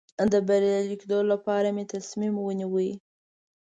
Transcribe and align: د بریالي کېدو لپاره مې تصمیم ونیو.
د 0.31 0.33
بریالي 0.47 0.95
کېدو 1.01 1.19
لپاره 1.31 1.67
مې 1.75 1.83
تصمیم 1.93 2.33
ونیو. 2.39 2.75